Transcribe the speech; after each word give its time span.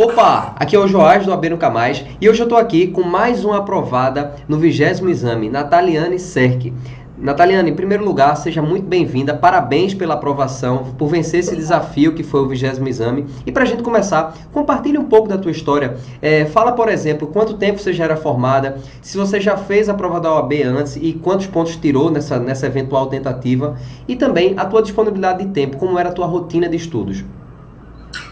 Opa, 0.00 0.54
aqui 0.54 0.76
é 0.76 0.78
o 0.78 0.86
Joás 0.86 1.26
do 1.26 1.32
AB 1.32 1.48
Nunca 1.48 1.68
Mais 1.68 2.04
e 2.20 2.28
hoje 2.28 2.40
eu 2.40 2.44
estou 2.44 2.56
aqui 2.56 2.86
com 2.86 3.02
mais 3.02 3.44
uma 3.44 3.56
aprovada 3.56 4.36
no 4.46 4.56
vigésimo 4.56 5.10
exame, 5.10 5.48
Nataliane 5.48 6.20
Serck. 6.20 6.72
Nataliane, 7.18 7.72
em 7.72 7.74
primeiro 7.74 8.04
lugar, 8.04 8.36
seja 8.36 8.62
muito 8.62 8.86
bem-vinda, 8.86 9.34
parabéns 9.34 9.94
pela 9.94 10.14
aprovação, 10.14 10.94
por 10.96 11.08
vencer 11.08 11.40
esse 11.40 11.56
desafio 11.56 12.14
que 12.14 12.22
foi 12.22 12.42
o 12.42 12.46
vigésimo 12.46 12.86
exame. 12.86 13.26
E 13.44 13.50
para 13.50 13.64
a 13.64 13.66
gente 13.66 13.82
começar, 13.82 14.36
compartilhe 14.52 14.98
um 14.98 15.06
pouco 15.06 15.26
da 15.26 15.36
tua 15.36 15.50
história. 15.50 15.96
É, 16.22 16.44
fala, 16.44 16.70
por 16.70 16.88
exemplo, 16.88 17.26
quanto 17.26 17.54
tempo 17.54 17.80
você 17.80 17.92
já 17.92 18.04
era 18.04 18.16
formada, 18.16 18.78
se 19.02 19.18
você 19.18 19.40
já 19.40 19.56
fez 19.56 19.88
a 19.88 19.94
prova 19.94 20.20
da 20.20 20.32
OAB 20.32 20.62
antes 20.64 20.94
e 20.94 21.12
quantos 21.12 21.48
pontos 21.48 21.74
tirou 21.74 22.08
nessa, 22.08 22.38
nessa 22.38 22.66
eventual 22.66 23.08
tentativa, 23.08 23.76
e 24.06 24.14
também 24.14 24.54
a 24.56 24.64
tua 24.64 24.80
disponibilidade 24.80 25.44
de 25.44 25.50
tempo, 25.50 25.76
como 25.76 25.98
era 25.98 26.10
a 26.10 26.12
tua 26.12 26.26
rotina 26.26 26.68
de 26.68 26.76
estudos. 26.76 27.24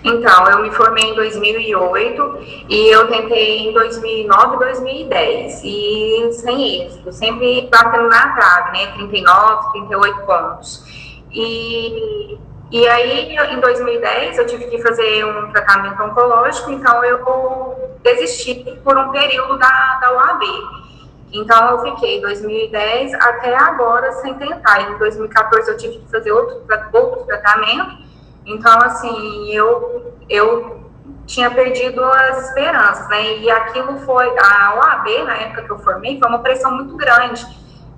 Então, 0.04 0.48
eu 0.50 0.62
me 0.62 0.70
formei 0.70 1.04
em 1.04 1.14
2008 1.14 2.38
e 2.68 2.88
eu 2.88 3.08
tentei 3.08 3.68
em 3.68 3.72
2009 3.72 4.58
2010. 4.58 5.62
E 5.64 6.28
sem 6.32 6.84
êxito, 6.84 7.12
sempre 7.12 7.68
batendo 7.70 8.08
na 8.08 8.34
trave, 8.34 8.78
né? 8.78 8.92
39, 8.92 9.72
38 9.72 10.20
pontos. 10.26 10.84
E, 11.32 12.38
e 12.70 12.88
aí, 12.88 13.36
em 13.36 13.60
2010, 13.60 14.38
eu 14.38 14.46
tive 14.46 14.66
que 14.66 14.80
fazer 14.80 15.24
um 15.24 15.50
tratamento 15.50 16.02
oncológico, 16.02 16.70
então 16.70 17.04
eu 17.04 17.98
desisti 18.02 18.54
por 18.84 18.96
um 18.96 19.10
período 19.10 19.58
da, 19.58 19.98
da 20.00 20.12
UAB. 20.12 20.44
Então, 21.32 21.70
eu 21.70 21.78
fiquei 21.80 22.20
2010 22.20 23.12
até 23.14 23.56
agora 23.56 24.12
sem 24.12 24.34
tentar. 24.34 24.82
Em 24.82 24.98
2014, 24.98 25.70
eu 25.70 25.76
tive 25.76 25.98
que 25.98 26.10
fazer 26.10 26.30
outro, 26.30 26.62
outro 26.92 27.24
tratamento 27.24 28.05
então, 28.46 28.78
assim, 28.78 29.52
eu, 29.52 30.14
eu 30.28 30.90
tinha 31.26 31.50
perdido 31.50 32.02
as 32.04 32.48
esperanças, 32.48 33.08
né? 33.08 33.38
E 33.38 33.50
aquilo 33.50 33.98
foi, 33.98 34.32
a 34.38 34.74
OAB, 34.76 35.24
na 35.24 35.34
época 35.34 35.62
que 35.64 35.72
eu 35.72 35.78
formei, 35.80 36.18
foi 36.18 36.28
uma 36.28 36.38
pressão 36.38 36.70
muito 36.70 36.96
grande. 36.96 37.44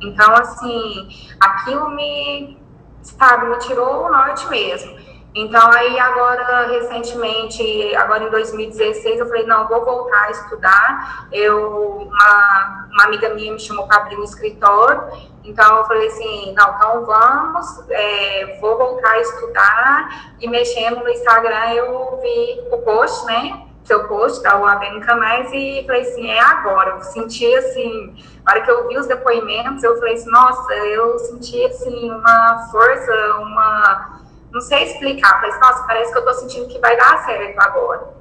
Então, 0.00 0.34
assim, 0.34 1.08
aquilo 1.38 1.90
me, 1.90 2.58
sabe, 3.02 3.46
me 3.46 3.58
tirou 3.58 4.06
o 4.06 4.10
norte 4.10 4.48
mesmo. 4.48 4.96
Então, 5.34 5.70
aí 5.72 5.98
agora, 5.98 6.66
recentemente, 6.68 7.94
agora 7.96 8.24
em 8.24 8.30
2016, 8.30 9.20
eu 9.20 9.26
falei, 9.26 9.44
não, 9.44 9.68
vou 9.68 9.84
voltar 9.84 10.24
a 10.24 10.30
estudar. 10.30 11.28
Eu, 11.30 12.08
uma, 12.08 12.88
uma 12.90 13.04
amiga 13.04 13.28
minha 13.34 13.52
me 13.52 13.60
chamou 13.60 13.86
para 13.86 13.98
abrir 13.98 14.16
um 14.16 14.24
escritório, 14.24 15.02
então 15.44 15.76
eu 15.76 15.84
falei 15.84 16.08
assim, 16.08 16.54
não, 16.54 16.74
então 16.74 17.04
vamos, 17.04 17.90
é, 17.90 18.58
vou 18.60 18.76
voltar 18.76 19.12
a 19.12 19.20
estudar, 19.20 20.34
e 20.40 20.48
mexendo 20.48 21.00
no 21.00 21.08
Instagram 21.08 21.72
eu 21.72 22.18
vi 22.20 22.60
o 22.70 22.78
post, 22.78 23.24
né, 23.26 23.62
seu 23.84 24.06
post 24.06 24.42
da 24.42 24.58
UAB 24.60 24.90
Nunca 24.90 25.16
Mais, 25.16 25.50
e 25.52 25.84
falei 25.86 26.02
assim, 26.02 26.28
é 26.30 26.40
agora, 26.40 26.90
eu 26.90 27.02
senti 27.02 27.54
assim, 27.54 28.14
na 28.44 28.52
hora 28.52 28.62
que 28.62 28.70
eu 28.70 28.88
vi 28.88 28.98
os 28.98 29.06
depoimentos, 29.06 29.82
eu 29.82 29.96
falei 29.98 30.14
assim, 30.14 30.30
nossa, 30.30 30.74
eu 30.74 31.18
senti 31.18 31.64
assim, 31.64 32.10
uma 32.10 32.68
força, 32.70 33.12
uma 33.40 34.18
não 34.52 34.60
sei 34.60 34.84
explicar. 34.84 35.40
Falei, 35.40 35.58
nossa, 35.58 35.82
parece 35.84 36.12
que 36.12 36.18
eu 36.18 36.24
tô 36.24 36.32
sentindo 36.34 36.68
que 36.68 36.78
vai 36.78 36.96
dar 36.96 37.24
certo 37.24 37.58
agora. 37.60 38.18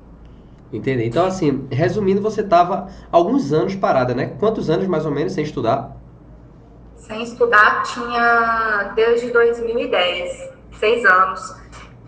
Entendi. 0.72 1.06
Então, 1.06 1.25
assim, 1.25 1.67
resumindo, 1.72 2.22
você 2.22 2.42
estava 2.42 2.89
alguns 3.11 3.53
anos 3.53 3.75
parada, 3.75 4.14
né? 4.14 4.36
Quantos 4.39 4.70
anos, 4.70 4.88
mais 4.88 5.05
ou 5.05 5.11
menos, 5.11 5.33
sem 5.33 5.44
estudar? 5.44 5.95
Sem 6.98 7.23
estudar, 7.23 7.83
tinha 7.83 8.92
desde 8.95 9.31
2010, 9.31 10.50
seis 10.78 11.05
anos. 11.05 11.55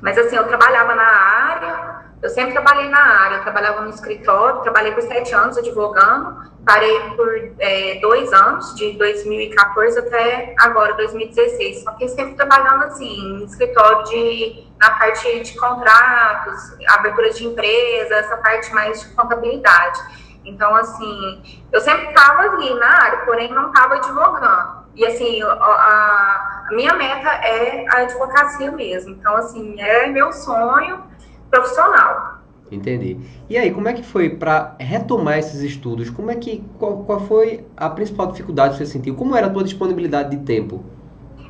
Mas, 0.02 0.17
assim, 0.17 0.36
eu 0.36 0.45
trabalhava 0.47 0.94
na 0.94 1.03
área, 1.03 2.06
eu 2.22 2.30
sempre 2.30 2.52
trabalhei 2.52 2.89
na 2.89 3.00
área, 3.00 3.38
eu 3.38 3.44
trabalhava 3.44 3.81
no 3.81 3.89
escritório, 3.89 4.62
trabalhei 4.62 4.92
por 4.92 5.02
sete 5.03 5.34
anos 5.34 5.58
advogando, 5.58 6.50
parei 6.66 7.00
por 7.16 7.30
é, 7.59 8.00
dois 8.02 8.34
anos, 8.34 8.75
de 8.75 8.92
2014 8.98 10.00
até 10.00 10.53
agora, 10.59 10.95
2016. 10.95 11.84
Só 11.84 11.91
que 11.94 12.09
sempre 12.09 12.35
trabalhando 12.35 12.84
assim, 12.84 13.06
em 13.06 13.46
escritório 13.46 14.03
de, 14.03 14.68
na 14.78 14.91
parte 14.91 15.40
de 15.40 15.58
contratos, 15.58 16.75
abertura 16.90 17.31
de 17.31 17.46
empresa, 17.46 18.16
essa 18.16 18.35
parte 18.38 18.74
mais 18.74 19.02
de 19.02 19.16
contabilidade. 19.16 20.00
Então, 20.44 20.75
assim, 20.75 21.63
eu 21.72 21.79
sempre 21.79 22.08
estava 22.09 22.41
ali 22.41 22.74
na 22.74 23.03
área, 23.03 23.19
porém 23.19 23.50
não 23.53 23.68
estava 23.68 23.96
advogando. 23.96 24.79
E, 24.96 25.06
assim, 25.06 25.41
a, 25.41 25.47
a, 25.47 26.68
minha 26.72 26.94
meta 26.96 27.29
é 27.29 27.85
a 27.90 28.00
advocacia 28.00 28.72
mesmo. 28.72 29.12
Então, 29.12 29.35
assim, 29.38 29.79
é 29.79 30.08
meu 30.08 30.34
sonho 30.34 31.09
profissional. 31.49 32.39
Entendi. 32.71 33.17
E 33.49 33.57
aí, 33.57 33.71
como 33.71 33.87
é 33.87 33.93
que 33.93 34.03
foi 34.03 34.29
para 34.29 34.75
retomar 34.79 35.39
esses 35.39 35.61
estudos? 35.61 36.09
Como 36.09 36.29
é 36.29 36.35
que 36.35 36.63
qual, 36.77 36.97
qual 37.03 37.19
foi 37.21 37.65
a 37.75 37.89
principal 37.89 38.27
dificuldade 38.27 38.73
que 38.73 38.85
você 38.85 38.85
sentiu? 38.85 39.15
Como 39.15 39.35
era 39.35 39.47
a 39.47 39.49
tua 39.49 39.63
disponibilidade 39.63 40.29
de 40.29 40.45
tempo? 40.45 40.83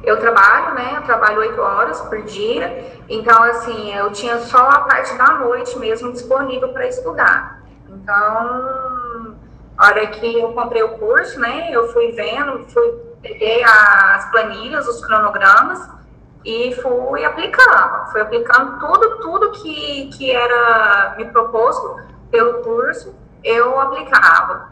Eu 0.03 0.17
trabalho, 0.17 0.75
né? 0.75 0.93
Eu 0.95 1.01
trabalho 1.01 1.39
oito 1.39 1.59
horas 1.59 1.99
por 2.01 2.21
dia. 2.23 3.01
Então, 3.09 3.43
assim, 3.43 3.93
eu 3.93 4.11
tinha 4.11 4.39
só 4.39 4.69
a 4.69 4.79
parte 4.79 5.17
da 5.17 5.39
noite 5.39 5.77
mesmo 5.77 6.13
disponível 6.13 6.69
para 6.69 6.87
estudar. 6.87 7.63
Então, 7.89 9.35
a 9.77 9.87
hora 9.87 10.07
que 10.07 10.39
eu 10.39 10.53
comprei 10.53 10.83
o 10.83 10.97
curso, 10.97 11.37
né? 11.37 11.69
Eu 11.69 11.91
fui 11.91 12.13
vendo, 12.13 12.66
fui 12.69 13.09
peguei 13.21 13.61
as 13.61 14.31
planilhas, 14.31 14.87
os 14.87 15.05
cronogramas 15.05 15.98
e 16.45 16.73
fui 16.75 17.25
aplicando, 17.25 18.11
fui 18.11 18.22
aplicando 18.22 18.79
tudo, 18.79 19.17
tudo 19.22 19.51
que, 19.51 20.09
que 20.17 20.31
era 20.31 21.16
me 21.17 21.25
proposto 21.25 21.97
pelo 22.31 22.61
curso, 22.63 23.13
eu 23.44 23.79
aplicava. 23.79 24.72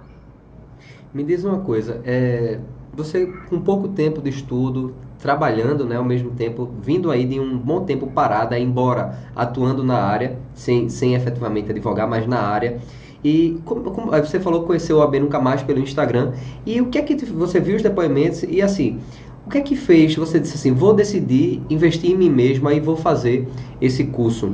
Me 1.14 1.24
diz 1.24 1.44
uma 1.44 1.60
coisa, 1.60 2.02
é, 2.06 2.60
você 2.94 3.28
com 3.50 3.60
pouco 3.60 3.90
tempo 3.90 4.22
de 4.22 4.30
estudo, 4.30 4.96
trabalhando 5.20 5.86
né, 5.86 5.98
ao 5.98 6.04
mesmo 6.04 6.32
tempo, 6.32 6.70
vindo 6.80 7.12
aí 7.12 7.26
de 7.26 7.40
um 7.40 7.58
bom 7.58 7.84
tempo 7.84 8.08
parada, 8.08 8.58
embora 8.58 9.18
atuando 9.36 9.84
na 9.84 9.98
área, 9.98 10.38
sem, 10.54 10.90
sem 10.90 11.16
efetivamente 11.16 11.72
advogar, 11.72 12.08
mas 12.08 12.28
na 12.28 12.40
área, 12.40 12.80
e 13.24 13.60
como, 13.66 13.82
como 13.92 14.12
você 14.12 14.40
falou 14.40 14.62
que 14.62 14.68
conheceu 14.68 14.98
o 14.98 15.02
AB 15.02 15.20
Nunca 15.20 15.40
Mais 15.40 15.64
pelo 15.64 15.80
Instagram, 15.80 16.34
e 16.66 16.80
o 16.80 16.88
que 16.88 17.00
é 17.00 17.02
que 17.02 17.16
você 17.26 17.60
viu 17.60 17.76
os 17.76 17.82
depoimentos, 17.82 18.44
e 18.44 18.62
assim, 18.62 19.00
o 19.48 19.50
que 19.50 19.60
é 19.60 19.62
que 19.62 19.78
fez 19.78 20.14
você 20.14 20.42
disse 20.42 20.56
assim, 20.56 20.74
vou 20.74 20.94
decidir 20.94 21.64
investir 21.70 22.12
em 22.12 22.18
mim 22.18 22.30
mesma 22.30 22.74
e 22.74 22.82
vou 22.82 22.98
fazer 22.98 23.48
esse 23.80 24.04
curso? 24.04 24.54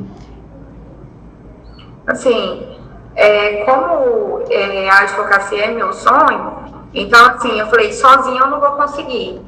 Assim, 2.06 2.78
é, 3.16 3.64
como 3.66 4.44
é, 4.52 4.88
a 4.88 5.00
advocacia 5.00 5.66
é 5.66 5.72
meu 5.72 5.92
sonho, 5.94 6.58
então 6.94 7.26
assim, 7.26 7.60
eu 7.60 7.66
falei, 7.68 7.92
sozinha 7.92 8.42
eu 8.42 8.48
não 8.48 8.60
vou 8.60 8.70
conseguir. 8.74 9.42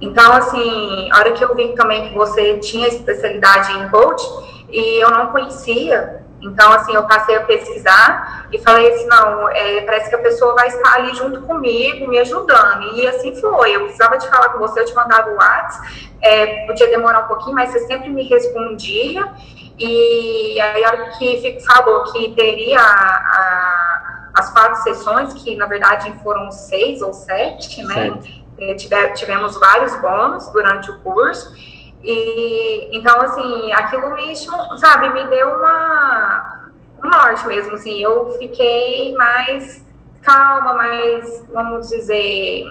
Então, 0.00 0.32
assim, 0.34 1.10
a 1.10 1.18
hora 1.18 1.32
que 1.32 1.44
eu 1.44 1.52
vi 1.56 1.74
também 1.74 2.08
que 2.08 2.14
você 2.14 2.58
tinha 2.58 2.86
especialidade 2.86 3.72
em 3.72 3.88
coach 3.88 4.24
e 4.70 5.02
eu 5.02 5.10
não 5.10 5.26
conhecia, 5.32 6.21
então, 6.42 6.72
assim, 6.72 6.92
eu 6.92 7.04
passei 7.04 7.36
a 7.36 7.44
pesquisar 7.44 8.48
e 8.52 8.58
falei 8.58 8.92
assim, 8.92 9.06
não, 9.06 9.48
é, 9.48 9.80
parece 9.82 10.08
que 10.08 10.16
a 10.16 10.18
pessoa 10.18 10.54
vai 10.54 10.68
estar 10.68 10.94
ali 10.94 11.14
junto 11.14 11.40
comigo, 11.42 12.08
me 12.08 12.18
ajudando. 12.18 12.96
E 12.96 13.06
assim 13.06 13.34
foi, 13.40 13.76
eu 13.76 13.84
precisava 13.84 14.18
de 14.18 14.28
falar 14.28 14.48
com 14.48 14.58
você, 14.58 14.80
eu 14.80 14.84
te 14.84 14.94
mandava 14.94 15.30
o 15.30 15.36
WhatsApp, 15.36 16.10
é, 16.20 16.66
podia 16.66 16.88
demorar 16.88 17.20
um 17.20 17.28
pouquinho, 17.28 17.54
mas 17.54 17.70
você 17.70 17.80
sempre 17.86 18.08
me 18.10 18.24
respondia. 18.24 19.32
E 19.78 20.60
aí, 20.60 20.84
a 20.84 20.88
hora 20.88 21.10
que 21.18 21.58
falou 21.60 22.04
que 22.12 22.32
teria 22.34 22.80
a, 22.80 22.82
a, 22.82 24.30
as 24.34 24.52
quatro 24.52 24.82
sessões, 24.82 25.32
que 25.34 25.56
na 25.56 25.66
verdade 25.66 26.12
foram 26.22 26.50
seis 26.50 27.00
ou 27.02 27.12
sete, 27.12 27.82
né? 27.84 28.18
É, 28.58 28.74
tivemos 28.74 29.58
vários 29.58 29.94
bônus 30.00 30.48
durante 30.52 30.90
o 30.90 30.98
curso. 31.00 31.52
E 32.02 32.96
então, 32.96 33.20
assim, 33.20 33.72
aquilo 33.72 34.12
me, 34.12 34.34
sabe, 34.76 35.08
me 35.10 35.24
deu 35.28 35.48
uma, 35.54 36.70
um 37.02 37.08
norte 37.08 37.46
mesmo, 37.46 37.74
assim, 37.74 38.02
eu 38.02 38.36
fiquei 38.38 39.14
mais 39.16 39.84
calma, 40.20 40.74
mais, 40.74 41.44
vamos 41.52 41.88
dizer, 41.88 42.64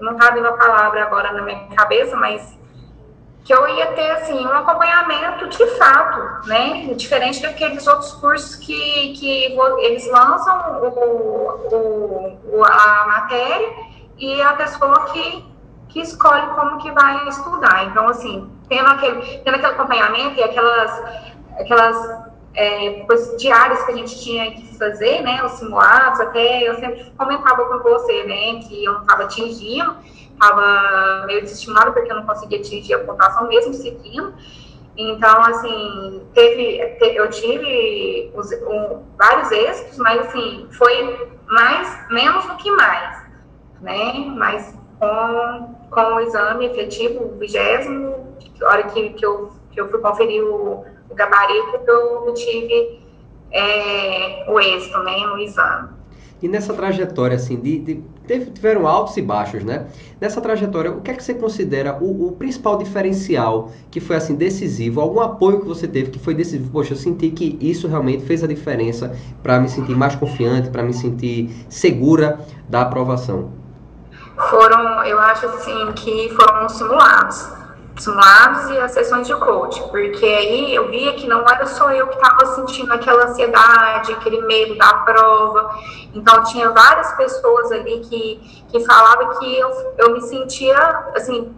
não 0.00 0.16
tá 0.16 0.30
vindo 0.30 0.46
a 0.46 0.52
palavra 0.52 1.02
agora 1.02 1.32
na 1.32 1.42
minha 1.42 1.68
cabeça, 1.68 2.16
mas 2.16 2.58
que 3.44 3.52
eu 3.52 3.68
ia 3.68 3.88
ter, 3.92 4.10
assim, 4.12 4.46
um 4.46 4.52
acompanhamento 4.52 5.48
de 5.48 5.66
fato, 5.76 6.48
né, 6.48 6.94
diferente 6.94 7.42
daqueles 7.42 7.86
outros 7.86 8.12
cursos 8.12 8.56
que, 8.56 9.12
que 9.14 9.56
eles 9.80 10.10
lançam 10.10 10.82
o, 10.82 12.38
o, 12.52 12.64
a 12.64 13.04
matéria 13.06 13.68
e 14.16 14.40
a 14.40 14.52
pessoa 14.54 15.10
que 15.12 15.52
que 15.92 16.00
escolhe 16.00 16.46
como 16.54 16.78
que 16.78 16.90
vai 16.90 17.28
estudar. 17.28 17.84
Então, 17.84 18.08
assim, 18.08 18.50
tendo 18.72 18.88
aquele, 18.88 19.20
tendo 19.44 19.54
aquele 19.56 19.66
acompanhamento 19.66 20.40
e 20.40 20.42
aquelas, 20.42 21.02
aquelas 21.60 22.24
é, 22.54 23.04
diárias 23.36 23.84
que 23.84 23.92
a 23.92 23.96
gente 23.96 24.18
tinha 24.18 24.50
que 24.50 24.78
fazer, 24.78 25.20
né, 25.20 25.44
os 25.44 25.52
simulados, 25.52 26.20
até 26.20 26.66
eu 26.66 26.74
sempre 26.76 27.12
comentava 27.18 27.66
com 27.66 27.78
você, 27.80 28.24
né, 28.24 28.60
que 28.66 28.82
eu 28.82 28.94
não 28.94 29.02
estava 29.02 29.24
atingindo, 29.24 29.94
estava 30.32 31.26
meio 31.26 31.42
desestimulada 31.42 31.92
porque 31.92 32.10
eu 32.10 32.16
não 32.16 32.24
conseguia 32.24 32.60
atingir 32.60 32.94
a 32.94 33.00
pontuação 33.00 33.46
mesmo 33.46 33.74
seguindo, 33.74 34.32
Então, 34.96 35.40
assim, 35.42 36.26
teve, 36.34 36.80
eu 37.14 37.28
tive 37.28 38.32
os, 38.34 38.50
vários 39.18 39.50
êxitos, 39.50 39.98
mas, 39.98 40.26
assim, 40.26 40.66
foi 40.72 41.30
mais, 41.46 42.08
menos 42.10 42.46
do 42.46 42.56
que 42.56 42.70
mais, 42.70 43.22
né? 43.80 44.12
Mas 44.36 44.74
com, 44.98 45.81
com 45.92 46.00
o 46.00 46.20
exame 46.20 46.66
efetivo, 46.66 47.24
o 47.24 47.38
vigésimo, 47.38 48.14
hora 48.62 48.84
que, 48.84 49.10
que, 49.10 49.24
eu, 49.24 49.50
que 49.70 49.80
eu 49.80 49.90
fui 49.90 50.00
conferir 50.00 50.42
o, 50.42 50.84
o 51.10 51.14
gabarito, 51.14 51.80
eu 51.86 52.34
tive 52.34 53.00
é, 53.50 54.50
o 54.50 54.58
êxito, 54.58 54.98
né, 55.02 55.18
no 55.26 55.38
exame. 55.38 55.90
E 56.42 56.48
nessa 56.48 56.74
trajetória, 56.74 57.36
assim, 57.36 57.54
de, 57.56 57.78
de 57.78 58.02
teve, 58.26 58.50
tiveram 58.50 58.84
altos 58.84 59.16
e 59.16 59.22
baixos, 59.22 59.62
né? 59.62 59.86
Nessa 60.20 60.40
trajetória, 60.40 60.90
o 60.90 61.00
que 61.00 61.12
é 61.12 61.14
que 61.14 61.22
você 61.22 61.34
considera 61.34 61.96
o, 62.02 62.26
o, 62.26 62.32
principal 62.32 62.76
diferencial 62.78 63.70
que 63.92 64.00
foi, 64.00 64.16
assim, 64.16 64.34
decisivo? 64.34 65.00
Algum 65.00 65.20
apoio 65.20 65.60
que 65.60 65.66
você 65.66 65.86
teve 65.86 66.10
que 66.10 66.18
foi 66.18 66.34
decisivo? 66.34 66.68
Poxa, 66.70 66.94
eu 66.94 66.96
senti 66.96 67.30
que 67.30 67.56
isso 67.60 67.86
realmente 67.86 68.24
fez 68.24 68.42
a 68.42 68.48
diferença 68.48 69.16
para 69.40 69.60
me 69.60 69.68
sentir 69.68 69.94
mais 69.94 70.16
confiante, 70.16 70.68
para 70.68 70.82
me 70.82 70.92
sentir 70.92 71.48
segura 71.68 72.40
da 72.68 72.82
aprovação. 72.82 73.61
Foram, 74.48 75.04
eu 75.04 75.18
acho, 75.20 75.46
assim, 75.46 75.92
que 75.92 76.34
foram 76.34 76.68
simulados. 76.68 77.48
Simulados 77.98 78.70
e 78.70 78.80
as 78.80 78.92
sessões 78.92 79.26
de 79.26 79.34
coach, 79.34 79.82
porque 79.90 80.24
aí 80.24 80.74
eu 80.74 80.88
via 80.88 81.12
que 81.12 81.28
não 81.28 81.40
era 81.40 81.66
só 81.66 81.92
eu 81.92 82.06
que 82.08 82.14
estava 82.14 82.46
sentindo 82.54 82.90
aquela 82.92 83.26
ansiedade, 83.26 84.12
aquele 84.12 84.40
medo 84.46 84.78
da 84.78 84.94
prova, 84.94 85.78
então 86.14 86.42
tinha 86.44 86.70
várias 86.70 87.12
pessoas 87.12 87.70
ali 87.70 88.00
que, 88.00 88.64
que 88.70 88.80
falavam 88.86 89.38
que 89.38 89.58
eu, 89.58 89.94
eu 89.98 90.12
me 90.14 90.22
sentia, 90.22 90.74
assim, 91.14 91.54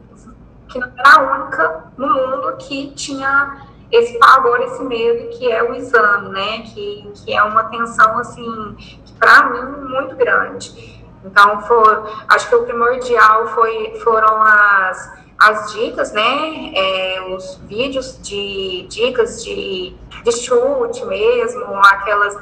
que 0.69 0.79
não 0.81 0.91
era 0.99 1.21
a 1.21 1.21
única 1.21 1.85
no 1.97 2.09
mundo 2.09 2.57
que 2.59 2.91
tinha 2.97 3.69
esse 3.93 4.19
pavor, 4.19 4.61
esse 4.61 4.83
medo 4.83 5.29
que 5.39 5.51
é 5.51 5.63
o 5.63 5.73
exame, 5.75 6.31
né, 6.31 6.63
que, 6.63 7.13
que 7.15 7.33
é 7.33 7.43
uma 7.45 7.65
tensão, 7.65 8.19
assim, 8.19 8.77
para 9.19 9.51
mim, 9.51 9.89
muito 9.89 10.17
grande. 10.17 11.04
Então, 11.25 11.61
for, 11.63 12.25
acho 12.29 12.49
que 12.49 12.55
o 12.55 12.65
primordial 12.65 13.49
foi, 13.49 13.99
foram 14.03 14.43
as 14.43 15.25
as 15.39 15.73
dicas, 15.73 16.13
né, 16.13 16.73
é, 16.75 17.35
os 17.35 17.57
vídeos 17.67 18.21
de 18.23 18.87
dicas 18.89 19.45
de, 19.45 19.95
de 20.23 20.33
chute 20.33 21.05
mesmo, 21.05 21.75
aquelas 21.85 22.37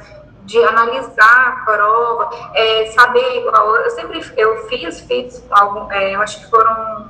de 0.45 0.61
analisar 0.63 1.47
a 1.47 1.65
prova, 1.65 2.29
é, 2.53 2.85
saber 2.87 3.39
igual, 3.39 3.75
eu 3.77 3.89
sempre 3.91 4.21
eu 4.37 4.67
fiz, 4.67 4.99
fiz 5.01 5.43
algum, 5.49 5.91
é, 5.91 6.15
eu 6.15 6.21
acho 6.21 6.41
que 6.41 6.49
foram 6.49 7.09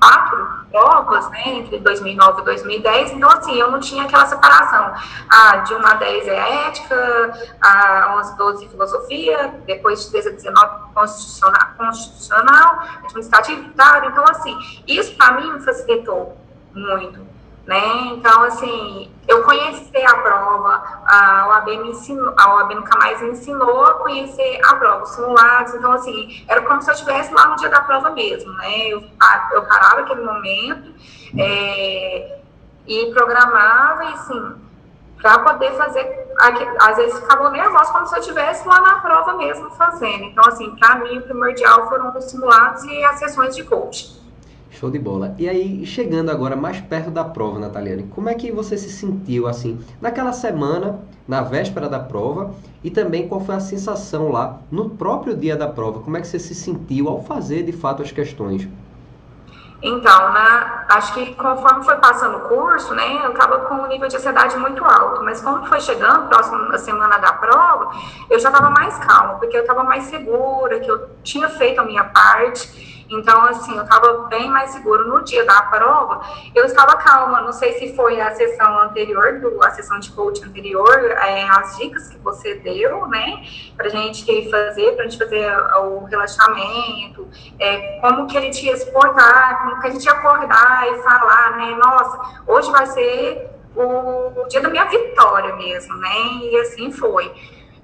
quatro 0.00 0.55
provas, 0.76 1.30
né, 1.30 1.42
entre 1.46 1.78
2009 1.78 2.42
e 2.42 2.44
2010, 2.44 3.12
então, 3.12 3.30
assim, 3.30 3.54
eu 3.54 3.70
não 3.70 3.80
tinha 3.80 4.04
aquela 4.04 4.26
separação. 4.26 4.92
Ah, 5.30 5.56
de 5.58 5.74
1 5.74 5.86
a 5.86 5.94
10 5.94 6.28
é 6.28 6.66
ética, 6.68 7.32
a 7.62 8.16
11 8.18 8.36
12 8.36 8.68
filosofia, 8.68 9.54
depois 9.64 10.04
de 10.04 10.10
13 10.10 10.28
a 10.28 10.32
19 10.32 10.92
constitucional, 10.92 11.68
constitucional 11.78 12.82
administrativo, 13.04 13.72
então, 14.04 14.24
assim, 14.28 14.54
isso 14.86 15.16
para 15.16 15.40
mim 15.40 15.50
me 15.54 15.60
facilitou 15.60 16.36
muito 16.74 17.26
né? 17.66 17.82
Então, 18.12 18.42
assim, 18.44 19.10
eu 19.26 19.42
conheci 19.42 19.96
a 19.96 20.16
prova, 20.18 21.02
a 21.04 21.48
OAB 21.48 21.66
me 21.78 21.90
ensinou, 21.90 22.32
a 22.38 22.54
OAB 22.54 22.76
nunca 22.76 22.96
mais 22.98 23.20
me 23.20 23.30
ensinou 23.30 23.84
a 23.84 23.94
conhecer 23.94 24.60
a 24.64 24.76
prova, 24.76 25.02
os 25.02 25.10
simulados, 25.10 25.74
então, 25.74 25.92
assim, 25.92 26.44
era 26.48 26.62
como 26.62 26.80
se 26.80 26.88
eu 26.88 26.94
estivesse 26.94 27.34
lá 27.34 27.48
no 27.48 27.56
dia 27.56 27.68
da 27.68 27.80
prova 27.80 28.10
mesmo, 28.10 28.52
né? 28.52 28.88
Eu, 28.88 29.02
eu 29.52 29.62
parava 29.66 30.02
aquele 30.02 30.22
momento 30.22 30.94
é, 31.36 32.38
e 32.86 33.06
programava, 33.12 34.04
e, 34.04 34.12
assim, 34.12 34.54
para 35.20 35.40
poder 35.40 35.72
fazer, 35.72 36.34
às 36.78 36.96
vezes 36.96 37.18
ficava 37.18 37.50
nervosa 37.50 37.92
como 37.92 38.06
se 38.06 38.14
eu 38.14 38.20
estivesse 38.20 38.68
lá 38.68 38.80
na 38.80 39.00
prova 39.00 39.34
mesmo 39.34 39.70
fazendo. 39.70 40.24
Então, 40.24 40.44
assim, 40.46 40.76
para 40.76 40.96
mim, 40.96 41.18
o 41.18 41.22
primordial 41.22 41.88
foram 41.88 42.16
os 42.16 42.24
simulados 42.26 42.84
e 42.84 43.04
as 43.04 43.18
sessões 43.18 43.56
de 43.56 43.64
coaching. 43.64 44.25
Show 44.78 44.90
de 44.90 44.98
bola. 44.98 45.34
E 45.38 45.48
aí, 45.48 45.86
chegando 45.86 46.30
agora 46.30 46.54
mais 46.54 46.78
perto 46.82 47.10
da 47.10 47.24
prova, 47.24 47.58
Nataliane, 47.58 48.02
como 48.14 48.28
é 48.28 48.34
que 48.34 48.52
você 48.52 48.76
se 48.76 48.90
sentiu 48.90 49.46
assim, 49.46 49.80
naquela 50.02 50.32
semana, 50.32 51.00
na 51.26 51.40
véspera 51.40 51.88
da 51.88 51.98
prova, 51.98 52.54
e 52.84 52.90
também 52.90 53.26
qual 53.26 53.40
foi 53.40 53.54
a 53.54 53.60
sensação 53.60 54.30
lá 54.30 54.58
no 54.70 54.90
próprio 54.90 55.34
dia 55.34 55.56
da 55.56 55.66
prova? 55.66 56.00
Como 56.00 56.18
é 56.18 56.20
que 56.20 56.26
você 56.26 56.38
se 56.38 56.54
sentiu 56.54 57.08
ao 57.08 57.22
fazer 57.22 57.62
de 57.62 57.72
fato 57.72 58.02
as 58.02 58.12
questões? 58.12 58.68
Então, 59.82 60.32
na, 60.32 60.84
acho 60.90 61.14
que 61.14 61.34
conforme 61.34 61.82
foi 61.82 61.96
passando 61.96 62.36
o 62.36 62.40
curso, 62.40 62.94
né, 62.94 63.24
eu 63.24 63.32
estava 63.32 63.60
com 63.60 63.74
um 63.76 63.86
nível 63.86 64.08
de 64.08 64.16
ansiedade 64.16 64.56
muito 64.58 64.84
alto, 64.84 65.22
mas 65.22 65.40
quando 65.40 65.66
foi 65.68 65.80
chegando, 65.80 66.28
próxima 66.28 66.76
semana 66.76 67.16
da 67.18 67.32
prova, 67.32 67.92
eu 68.28 68.38
já 68.38 68.50
estava 68.50 68.70
mais 68.70 68.98
calma, 68.98 69.34
porque 69.34 69.56
eu 69.56 69.62
estava 69.62 69.84
mais 69.84 70.04
segura, 70.04 70.80
que 70.80 70.90
eu 70.90 71.08
tinha 71.22 71.48
feito 71.48 71.80
a 71.80 71.84
minha 71.84 72.04
parte, 72.04 72.95
então, 73.08 73.44
assim, 73.44 73.76
eu 73.76 73.84
estava 73.84 74.26
bem 74.28 74.50
mais 74.50 74.70
seguro. 74.70 75.08
No 75.08 75.22
dia 75.22 75.44
da 75.44 75.62
prova, 75.62 76.20
eu 76.54 76.64
estava 76.64 76.96
calma. 76.96 77.40
Não 77.40 77.52
sei 77.52 77.74
se 77.74 77.94
foi 77.94 78.20
a 78.20 78.34
sessão 78.34 78.80
anterior, 78.80 79.40
do, 79.40 79.62
a 79.62 79.70
sessão 79.70 79.98
de 79.98 80.10
coach 80.10 80.42
anterior, 80.42 80.98
é, 80.98 81.44
as 81.44 81.76
dicas 81.76 82.08
que 82.08 82.18
você 82.18 82.54
deu, 82.54 83.06
né, 83.06 83.44
para 83.76 83.88
gente 83.88 84.50
fazer, 84.50 84.92
para 84.92 85.04
gente 85.04 85.18
fazer 85.18 85.50
o 85.78 86.04
relaxamento, 86.04 87.28
é, 87.58 88.00
como 88.00 88.26
que 88.26 88.36
a 88.36 88.40
gente 88.40 88.64
ia 88.66 88.76
se 88.76 88.90
portar, 88.90 89.62
como 89.62 89.80
que 89.80 89.86
a 89.86 89.90
gente 89.90 90.04
ia 90.04 90.12
acordar 90.12 90.88
e 90.92 91.02
falar, 91.02 91.56
né, 91.56 91.76
nossa, 91.76 92.42
hoje 92.46 92.70
vai 92.70 92.86
ser 92.86 93.50
o, 93.74 94.42
o 94.42 94.48
dia 94.48 94.60
da 94.60 94.68
minha 94.68 94.86
vitória 94.86 95.54
mesmo, 95.56 95.94
né, 95.96 96.14
e 96.42 96.56
assim 96.60 96.90
foi. 96.90 97.32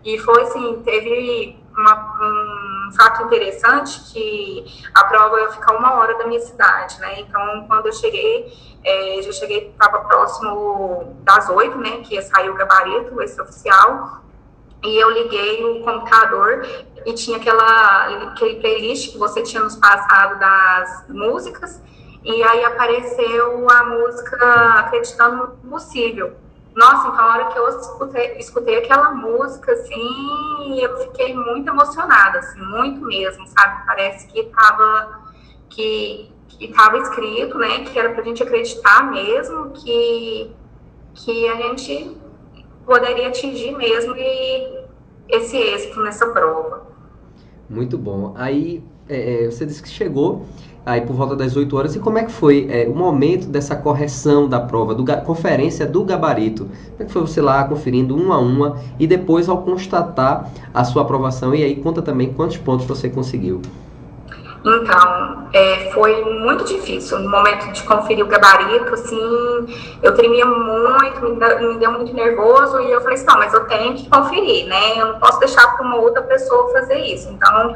E 0.05 0.19
foi 0.19 0.43
assim, 0.43 0.83
teve 0.85 1.63
uma, 1.77 2.19
um 2.21 2.42
fato 2.93 3.25
interessante 3.25 4.13
que 4.13 4.65
a 4.95 5.05
prova 5.05 5.41
ia 5.41 5.51
ficar 5.51 5.77
uma 5.77 5.95
hora 5.95 6.17
da 6.19 6.27
minha 6.27 6.41
cidade, 6.41 7.01
né? 7.01 7.21
Então, 7.21 7.65
quando 7.67 7.87
eu 7.87 7.93
cheguei, 7.93 8.53
é, 8.85 9.23
já 9.23 9.33
cheguei, 9.33 9.71
estava 9.71 10.01
próximo 10.01 11.17
das 11.23 11.49
oito, 11.49 11.79
né? 11.79 11.99
Que 11.99 12.15
ia 12.15 12.23
sair 12.23 12.51
o 12.51 12.55
gabarito, 12.55 13.21
esse 13.23 13.41
oficial, 13.41 14.23
e 14.83 14.97
eu 14.97 15.11
liguei 15.11 15.65
o 15.65 15.85
computador 15.85 16.67
e 17.07 17.13
tinha 17.15 17.37
aquela 17.37 18.33
aquele 18.33 18.57
playlist 18.61 19.13
que 19.13 19.19
você 19.19 19.43
tinha 19.43 19.63
nos 19.63 19.77
passado 19.77 20.39
das 20.39 21.05
músicas, 21.09 21.81
e 22.25 22.43
aí 22.43 22.65
apareceu 22.65 23.69
a 23.71 23.85
música 23.85 24.81
Acreditando 24.81 25.59
no 25.63 25.71
Possível. 25.71 26.42
Nossa, 26.75 27.09
então 27.09 27.21
a 27.21 27.33
hora 27.33 27.47
que 27.47 27.59
eu 27.59 27.69
escutei, 27.69 28.39
escutei 28.39 28.79
aquela 28.79 29.11
música, 29.11 29.73
assim, 29.73 30.81
eu 30.81 30.99
fiquei 30.99 31.35
muito 31.35 31.69
emocionada, 31.69 32.39
assim, 32.39 32.61
muito 32.61 33.01
mesmo, 33.03 33.47
sabe? 33.47 33.85
Parece 33.87 34.27
que 34.29 34.41
estava 34.41 35.23
que, 35.69 36.31
que 36.49 36.69
tava 36.69 36.99
escrito, 36.99 37.59
né, 37.59 37.81
que 37.85 37.99
era 37.99 38.11
para 38.11 38.23
a 38.23 38.25
gente 38.25 38.43
acreditar 38.43 39.11
mesmo 39.11 39.71
que, 39.71 40.51
que 41.15 41.49
a 41.49 41.57
gente 41.57 42.17
poderia 42.87 43.29
atingir 43.29 43.77
mesmo 43.77 44.15
e 44.17 44.83
esse 45.29 45.57
êxito 45.57 46.01
nessa 46.01 46.27
prova. 46.29 46.87
Muito 47.69 47.97
bom. 47.97 48.35
Aí, 48.37 48.83
é, 49.09 49.45
é 49.45 49.47
você 49.47 49.67
disse 49.67 49.83
que 49.83 49.89
chegou 49.89 50.47
aí 50.85 51.01
por 51.01 51.15
volta 51.15 51.37
das 51.37 51.57
8 51.57 51.77
horas. 51.77 51.95
E 51.95 51.99
como 51.99 52.19
é 52.19 52.25
que 52.25 52.33
foi 52.33 52.67
é, 52.71 52.87
o 52.89 52.95
momento 52.95 53.47
dessa 53.47 53.77
correção 53.77 54.49
da 54.49 54.61
prova, 54.61 54.95
do 54.95 55.05
conferência 55.25 55.87
do 55.87 56.05
gabarito? 56.05 56.65
Como 56.65 56.97
é 57.01 57.05
que 57.05 57.13
foi 57.13 57.23
você 57.23 57.41
lá 57.41 57.65
conferindo 57.65 58.17
uma 58.17 58.37
a 58.37 58.39
uma 58.39 58.77
e 58.99 59.07
depois 59.07 59.49
ao 59.49 59.59
constatar 59.59 60.51
a 60.73 60.85
sua 60.85 61.03
aprovação? 61.03 61.55
E 61.55 61.63
aí 61.63 61.77
conta 61.77 62.03
também 62.03 62.33
quantos 62.33 62.57
pontos 62.57 62.87
você 62.87 63.09
conseguiu. 63.09 63.63
Então, 64.65 65.49
é, 65.53 65.91
foi 65.93 66.25
muito 66.25 66.65
difícil. 66.65 67.19
No 67.19 67.29
momento 67.29 67.73
de 67.73 67.83
conferir 67.83 68.25
o 68.25 68.29
gabarito, 68.29 68.95
assim, 68.95 69.19
eu 70.01 70.15
tremia 70.15 70.47
muito, 70.47 71.21
me, 71.21 71.69
me 71.69 71.79
deu 71.79 71.93
muito 71.93 72.15
nervoso, 72.15 72.79
e 72.81 72.93
eu 72.93 73.01
falei 73.01 73.15
assim, 73.15 73.27
não, 73.27 73.39
mas 73.39 73.53
eu 73.53 73.65
tenho 73.67 73.95
que 73.95 74.09
conferir, 74.09 74.67
né? 74.67 75.01
Eu 75.01 75.15
não 75.15 75.19
posso 75.19 75.41
deixar 75.41 75.67
para 75.77 75.85
uma 75.85 75.97
outra 75.97 76.23
pessoa 76.23 76.73
fazer 76.73 76.99
isso. 76.99 77.29
Então, 77.31 77.75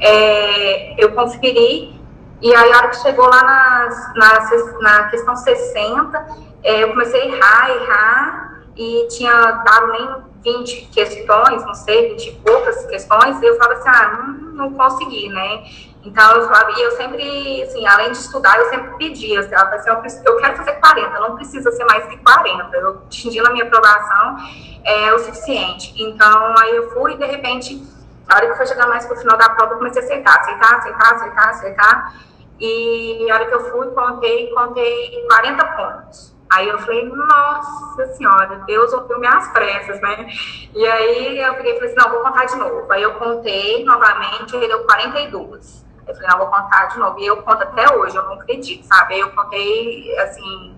é, 0.00 1.02
eu 1.02 1.12
conferi, 1.12 1.97
e 2.40 2.54
aí, 2.54 2.72
a 2.72 2.76
hora 2.76 2.88
que 2.88 2.96
chegou 2.96 3.28
lá 3.28 3.42
nas, 3.42 4.14
na, 4.14 4.80
na 4.80 5.08
questão 5.08 5.34
60, 5.34 6.26
é, 6.62 6.84
eu 6.84 6.90
comecei 6.90 7.20
a 7.20 7.26
errar, 7.26 7.70
errar, 7.70 8.58
e 8.76 9.08
tinha 9.08 9.32
dado 9.32 9.92
nem 9.92 10.28
20 10.44 10.88
questões, 10.92 11.64
não 11.64 11.74
sei, 11.74 12.10
20 12.10 12.28
e 12.28 12.32
poucas 12.36 12.84
questões, 12.86 13.40
e 13.42 13.46
eu 13.46 13.56
falava 13.58 13.80
assim, 13.80 13.88
ah, 13.88 14.18
não, 14.18 14.68
não 14.68 14.72
consegui, 14.74 15.28
né? 15.28 15.64
Então, 16.04 16.36
eu, 16.36 16.46
falava, 16.46 16.70
e 16.70 16.80
eu 16.80 16.92
sempre, 16.92 17.62
assim, 17.62 17.86
além 17.86 18.12
de 18.12 18.18
estudar, 18.18 18.56
eu 18.58 18.70
sempre 18.70 18.96
pedia, 18.98 19.40
assim, 19.40 19.54
assim, 19.54 20.22
eu 20.24 20.36
quero 20.36 20.56
fazer 20.56 20.72
40, 20.74 21.20
não 21.20 21.34
precisa 21.34 21.70
ser 21.72 21.84
mais 21.84 22.06
que 22.06 22.16
40, 22.18 22.76
eu 22.76 23.02
atingindo 23.06 23.48
a 23.48 23.50
minha 23.50 23.64
aprovação 23.64 24.36
é 24.84 25.12
o 25.12 25.18
suficiente. 25.18 25.92
Então, 26.00 26.54
aí 26.58 26.76
eu 26.76 26.90
fui 26.92 27.16
de 27.16 27.26
repente, 27.26 27.82
a 28.28 28.34
hora 28.34 28.48
que 28.48 28.56
foi 28.56 28.66
chegar 28.66 28.86
mais 28.86 29.06
pro 29.06 29.16
final 29.16 29.38
da 29.38 29.48
prova, 29.50 29.74
eu 29.74 29.78
comecei 29.78 30.02
a 30.02 30.04
aceitar, 30.04 30.40
aceitar, 30.40 30.76
aceitar, 30.76 31.14
aceitar, 31.14 31.48
aceitar, 31.48 32.14
e 32.60 33.30
a 33.30 33.34
hora 33.34 33.46
que 33.46 33.54
eu 33.54 33.70
fui, 33.70 33.86
contei, 33.92 34.50
contei 34.50 35.26
40 35.28 35.64
pontos. 35.64 36.38
Aí 36.50 36.66
eu 36.66 36.78
falei, 36.78 37.04
nossa 37.04 38.06
senhora, 38.14 38.64
Deus 38.66 38.92
ouviu 38.92 39.18
minhas 39.18 39.46
pressas, 39.48 40.00
né? 40.00 40.28
E 40.74 40.86
aí 40.86 41.38
eu 41.40 41.54
peguei 41.54 41.72
e 41.72 41.74
falei 41.74 41.92
assim, 41.92 42.02
não, 42.02 42.10
vou 42.10 42.22
contar 42.22 42.46
de 42.46 42.56
novo. 42.56 42.90
Aí 42.90 43.02
eu 43.02 43.14
contei 43.14 43.84
novamente, 43.84 44.56
ele 44.56 44.66
deu 44.66 44.82
42. 44.84 45.86
Eu 46.06 46.14
falei, 46.14 46.30
não, 46.30 46.38
vou 46.38 46.46
contar 46.46 46.86
de 46.86 46.98
novo. 46.98 47.20
E 47.20 47.26
eu 47.26 47.36
conto 47.42 47.62
até 47.62 47.94
hoje, 47.94 48.16
eu 48.16 48.22
não 48.22 48.32
acredito, 48.32 48.82
sabe? 48.86 49.14
Aí 49.14 49.20
eu 49.20 49.30
contei, 49.32 50.18
assim, 50.20 50.74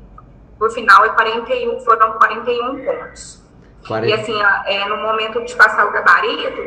por 0.59 0.73
final, 0.73 1.05
é 1.05 1.11
41, 1.11 1.81
foram 1.81 2.13
41 2.15 2.85
pontos. 2.85 3.40
40. 3.87 4.07
E 4.07 4.13
assim, 4.13 4.43
é, 4.67 4.89
no 4.89 4.97
momento 4.99 5.45
de 5.45 5.55
passar 5.55 5.87
o 5.87 5.93
gabarito, 5.93 6.61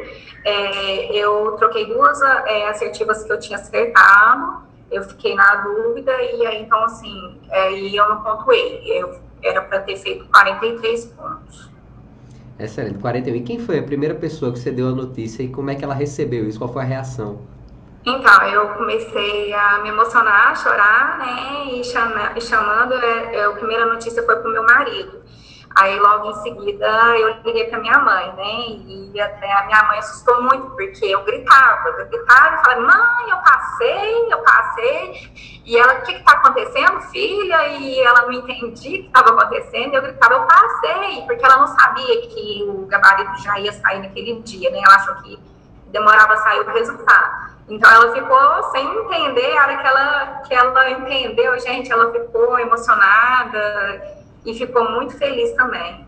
é, 0.43 1.15
eu 1.15 1.55
troquei 1.57 1.85
duas 1.85 2.21
é, 2.21 2.69
assertivas 2.69 3.23
que 3.23 3.31
eu 3.31 3.39
tinha 3.39 3.57
acertado, 3.57 4.63
eu 4.91 5.03
fiquei 5.03 5.35
na 5.35 5.55
dúvida, 5.57 6.11
e 6.21 6.45
aí 6.45 6.61
então 6.61 6.83
assim, 6.83 7.39
aí 7.51 7.95
eu 7.95 8.07
não 8.09 8.21
pontuei. 8.21 8.83
Eu, 8.85 9.19
era 9.43 9.61
para 9.61 9.79
ter 9.81 9.97
feito 9.97 10.25
43 10.29 11.05
pontos. 11.07 11.69
Excelente, 12.57 12.99
41. 12.99 13.35
E 13.35 13.41
quem 13.41 13.59
foi 13.59 13.79
a 13.79 13.83
primeira 13.83 14.15
pessoa 14.15 14.51
que 14.51 14.59
você 14.59 14.71
deu 14.71 14.87
a 14.87 14.91
notícia 14.91 15.43
e 15.43 15.49
como 15.49 15.69
é 15.69 15.75
que 15.75 15.83
ela 15.83 15.93
recebeu 15.93 16.47
isso? 16.47 16.59
Qual 16.59 16.71
foi 16.71 16.83
a 16.83 16.85
reação? 16.85 17.41
Então, 18.05 18.43
eu 18.47 18.67
comecei 18.69 19.53
a 19.53 19.79
me 19.79 19.89
emocionar, 19.89 20.51
a 20.51 20.55
chorar, 20.55 21.17
né? 21.19 21.73
E, 21.73 21.83
chama, 21.83 22.33
e 22.35 22.41
chamando, 22.41 22.93
é, 22.95 23.35
é, 23.35 23.45
a 23.45 23.51
primeira 23.51 23.85
notícia 23.85 24.21
foi 24.23 24.35
para 24.35 24.49
o 24.49 24.51
meu 24.51 24.63
marido. 24.63 25.23
Aí, 25.75 25.99
logo 25.99 26.29
em 26.29 26.35
seguida, 26.43 26.87
eu 27.17 27.35
liguei 27.43 27.67
para 27.67 27.79
minha 27.79 27.97
mãe, 27.97 28.31
né? 28.33 28.65
E 29.13 29.19
até 29.19 29.51
a 29.51 29.65
minha 29.65 29.83
mãe 29.85 29.97
assustou 29.97 30.43
muito, 30.43 30.69
porque 30.71 31.05
eu 31.05 31.23
gritava, 31.23 31.89
eu 31.89 32.07
gritava 32.07 32.55
e 32.55 32.63
falava, 32.63 32.81
mãe, 32.81 33.29
eu 33.29 33.37
passei, 33.37 34.33
eu 34.33 34.37
passei. 34.39 35.61
E 35.65 35.75
ela, 35.75 35.95
o 35.95 36.01
que 36.03 36.11
está 36.11 36.33
acontecendo, 36.33 37.01
filha? 37.01 37.67
E 37.69 37.99
ela 38.01 38.21
não 38.23 38.31
entendia 38.33 38.99
o 38.99 39.01
que 39.01 39.07
estava 39.07 39.29
acontecendo. 39.29 39.93
E 39.93 39.95
eu 39.95 40.01
gritava, 40.03 40.33
eu 40.35 40.45
passei, 40.45 41.21
porque 41.25 41.43
ela 41.43 41.57
não 41.57 41.67
sabia 41.67 42.21
que 42.27 42.65
o 42.67 42.85
gabarito 42.85 43.41
já 43.41 43.59
ia 43.59 43.71
sair 43.73 43.99
naquele 43.99 44.41
dia, 44.41 44.69
né? 44.69 44.79
Ela 44.83 44.95
achou 44.95 45.15
que 45.23 45.39
demorava 45.87 46.33
a 46.33 46.37
sair 46.37 46.59
o 46.59 46.71
resultado. 46.71 47.53
Então 47.67 47.89
ela 47.89 48.13
ficou 48.13 48.63
sem 48.71 48.85
entender, 48.85 49.57
a 49.57 49.63
hora 49.63 49.77
que 49.77 49.87
ela, 49.87 50.25
que 50.47 50.53
ela 50.53 50.89
entendeu, 50.91 51.59
gente, 51.59 51.91
ela 51.91 52.11
ficou 52.11 52.59
emocionada 52.59 54.22
e 54.45 54.53
ficou 54.53 54.91
muito 54.91 55.13
feliz 55.15 55.51
também. 55.53 56.05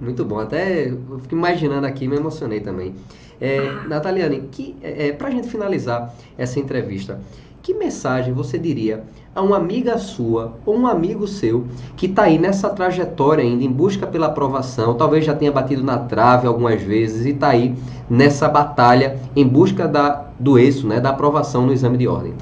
Muito 0.00 0.24
bom, 0.24 0.38
até 0.38 0.88
eu 0.88 1.18
fico 1.20 1.34
imaginando 1.34 1.86
aqui, 1.86 2.08
me 2.08 2.16
emocionei 2.16 2.60
também. 2.60 2.94
É, 3.40 3.70
Nataliane, 3.86 4.48
que, 4.50 4.76
é, 4.82 5.08
é 5.08 5.12
para 5.12 5.28
a 5.28 5.30
gente 5.30 5.48
finalizar 5.48 6.14
essa 6.38 6.58
entrevista, 6.58 7.20
que 7.62 7.74
mensagem 7.74 8.32
você 8.32 8.58
diria 8.58 9.04
a 9.34 9.42
uma 9.42 9.56
amiga 9.56 9.98
sua 9.98 10.54
ou 10.66 10.76
um 10.76 10.86
amigo 10.86 11.26
seu 11.26 11.66
que 11.96 12.06
está 12.06 12.24
aí 12.24 12.38
nessa 12.38 12.70
trajetória 12.70 13.44
ainda 13.44 13.62
em 13.62 13.70
busca 13.70 14.06
pela 14.06 14.26
aprovação, 14.26 14.94
talvez 14.94 15.24
já 15.24 15.34
tenha 15.34 15.52
batido 15.52 15.82
na 15.82 15.98
trave 15.98 16.46
algumas 16.46 16.82
vezes 16.82 17.26
e 17.26 17.30
está 17.30 17.48
aí 17.48 17.74
nessa 18.08 18.48
batalha 18.48 19.20
em 19.36 19.46
busca 19.46 19.86
da, 19.86 20.30
do 20.38 20.58
êxito, 20.58 20.86
né, 20.86 20.98
da 20.98 21.10
aprovação 21.10 21.66
no 21.66 21.72
exame 21.72 21.98
de 21.98 22.08
ordem? 22.08 22.34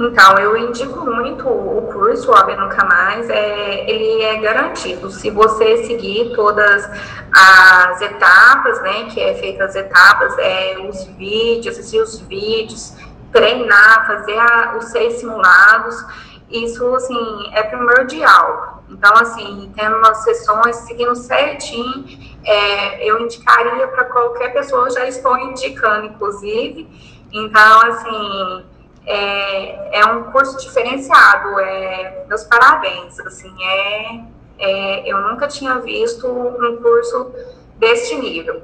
Então, 0.00 0.38
eu 0.38 0.56
indico 0.56 1.04
muito 1.04 1.46
o 1.46 1.90
curso 1.92 2.30
OAB 2.30 2.56
Nunca 2.56 2.86
Mais, 2.86 3.28
é, 3.28 3.90
ele 3.90 4.22
é 4.22 4.38
garantido. 4.38 5.10
Se 5.10 5.28
você 5.28 5.84
seguir 5.84 6.32
todas 6.34 6.90
as 7.30 8.00
etapas, 8.00 8.80
né, 8.80 9.10
que 9.10 9.20
é 9.20 9.34
feita 9.34 9.64
as 9.64 9.76
etapas, 9.76 10.38
é, 10.38 10.78
os 10.88 11.04
vídeos, 11.18 11.76
assistir 11.76 12.00
os 12.00 12.18
vídeos, 12.20 12.94
treinar, 13.30 14.06
fazer 14.06 14.38
a, 14.38 14.78
os 14.78 14.86
seis 14.86 15.20
simulados, 15.20 16.02
isso, 16.50 16.94
assim, 16.94 17.50
é 17.52 17.62
primordial. 17.64 18.82
Então, 18.88 19.12
assim, 19.18 19.70
tendo 19.76 19.96
umas 19.98 20.24
sessões, 20.24 20.76
seguindo 20.76 21.14
certinho, 21.14 22.06
é, 22.42 23.06
eu 23.06 23.20
indicaria 23.20 23.86
para 23.88 24.04
qualquer 24.04 24.54
pessoa, 24.54 24.88
já 24.88 25.06
estou 25.06 25.36
indicando, 25.36 26.06
inclusive. 26.06 26.88
Então, 27.32 27.80
assim, 27.82 28.64
é, 29.06 30.00
é 30.00 30.06
um 30.06 30.24
curso 30.24 30.58
diferenciado, 30.58 31.58
é, 31.60 32.24
meus 32.28 32.44
parabéns, 32.44 33.18
assim, 33.20 33.52
é, 33.62 34.20
é, 34.58 35.12
eu 35.12 35.20
nunca 35.28 35.48
tinha 35.48 35.78
visto 35.78 36.26
um 36.26 36.76
curso 36.82 37.32
deste 37.78 38.16
nível. 38.16 38.60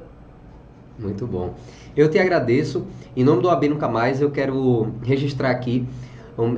Muito 0.98 1.26
bom. 1.26 1.54
Eu 1.96 2.10
te 2.10 2.18
agradeço. 2.18 2.86
Em 3.16 3.24
nome 3.24 3.40
do 3.40 3.48
AB 3.48 3.68
Nunca 3.68 3.88
Mais, 3.88 4.20
eu 4.20 4.30
quero 4.30 4.92
registrar 5.02 5.50
aqui 5.50 5.86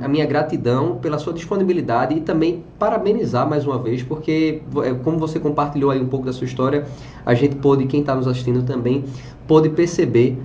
a 0.01 0.07
minha 0.09 0.25
gratidão 0.25 0.97
pela 0.97 1.17
sua 1.17 1.31
disponibilidade 1.31 2.13
e 2.13 2.19
também 2.19 2.65
parabenizar 2.77 3.47
mais 3.49 3.65
uma 3.65 3.79
vez, 3.79 4.03
porque 4.03 4.61
é, 4.83 4.93
como 4.93 5.17
você 5.17 5.39
compartilhou 5.39 5.89
aí 5.89 6.01
um 6.01 6.09
pouco 6.09 6.25
da 6.25 6.33
sua 6.33 6.43
história, 6.43 6.85
a 7.25 7.33
gente 7.33 7.55
pôde, 7.55 7.85
quem 7.85 8.01
está 8.01 8.13
nos 8.13 8.27
assistindo 8.27 8.63
também, 8.63 9.05
pôde 9.47 9.69
perceber 9.69 10.37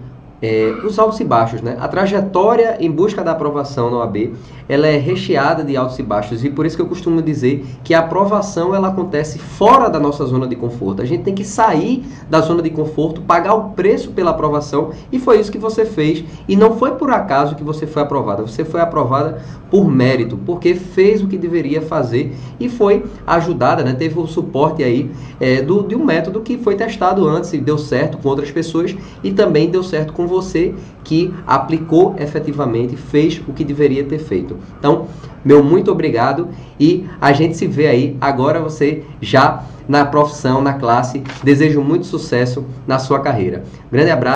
é, 0.44 0.74
os 0.84 0.98
altos 0.98 1.18
e 1.20 1.24
baixos, 1.24 1.62
né? 1.62 1.74
A 1.80 1.88
trajetória 1.88 2.76
em 2.78 2.90
busca 2.90 3.24
da 3.24 3.32
aprovação 3.32 3.90
no 3.90 3.96
OAB, 3.96 4.34
ela 4.68 4.86
é 4.86 4.98
recheada 4.98 5.64
de 5.64 5.74
altos 5.74 5.98
e 5.98 6.02
baixos 6.02 6.44
e 6.44 6.50
por 6.50 6.66
isso 6.66 6.76
que 6.76 6.82
eu 6.82 6.86
costumo 6.86 7.22
dizer 7.22 7.64
que 7.82 7.94
a 7.94 8.00
aprovação 8.00 8.74
ela 8.74 8.88
acontece 8.88 9.38
fora 9.38 9.88
da 9.88 9.98
nossa 9.98 10.26
zona 10.26 10.46
de 10.46 10.54
conforto. 10.54 11.00
A 11.00 11.06
gente 11.06 11.22
tem 11.22 11.34
que 11.34 11.44
sair 11.44 12.04
da 12.28 12.42
zona 12.42 12.60
de 12.60 12.68
conforto, 12.68 13.22
pagar 13.22 13.54
o 13.54 13.70
preço 13.70 14.10
pela 14.10 14.32
aprovação 14.32 14.90
e 15.10 15.18
foi 15.18 15.40
isso 15.40 15.50
que 15.50 15.56
você 15.56 15.86
fez 15.86 16.22
e 16.46 16.56
não 16.56 16.76
foi 16.76 16.90
por 16.92 17.10
acaso 17.10 17.54
que 17.54 17.64
você 17.64 17.86
foi 17.86 18.02
aprovada. 18.02 18.42
Você 18.42 18.66
foi 18.66 18.82
aprovada 18.82 19.40
por 19.70 19.90
mérito, 19.90 20.36
porque 20.36 20.74
fez 20.74 21.22
o 21.22 21.26
que 21.26 21.38
deveria 21.38 21.80
fazer 21.80 22.34
e 22.60 22.68
foi 22.68 23.04
ajudada, 23.26 23.82
né? 23.82 23.94
Teve 23.94 24.20
o 24.20 24.26
suporte 24.26 24.84
aí 24.84 25.10
é, 25.40 25.62
do, 25.62 25.82
de 25.82 25.96
um 25.96 26.04
método 26.04 26.42
que 26.42 26.58
foi 26.58 26.76
testado 26.76 27.26
antes 27.26 27.52
e 27.54 27.58
deu 27.58 27.78
certo 27.78 28.18
com 28.18 28.28
outras 28.28 28.50
pessoas 28.50 28.94
e 29.22 29.32
também 29.32 29.70
deu 29.70 29.82
certo 29.82 30.12
com 30.12 30.33
você 30.34 30.74
que 31.02 31.32
aplicou 31.46 32.14
efetivamente, 32.18 32.96
fez 32.96 33.40
o 33.46 33.52
que 33.52 33.64
deveria 33.64 34.04
ter 34.04 34.18
feito. 34.18 34.56
Então, 34.78 35.06
meu 35.44 35.62
muito 35.62 35.90
obrigado 35.90 36.48
e 36.78 37.06
a 37.20 37.32
gente 37.32 37.56
se 37.56 37.66
vê 37.66 37.86
aí 37.86 38.16
agora 38.20 38.60
você 38.60 39.02
já 39.20 39.64
na 39.88 40.04
profissão, 40.04 40.62
na 40.62 40.74
classe. 40.74 41.22
Desejo 41.42 41.80
muito 41.80 42.06
sucesso 42.06 42.64
na 42.86 42.98
sua 42.98 43.20
carreira. 43.20 43.64
Grande 43.92 44.10
abraço. 44.10 44.32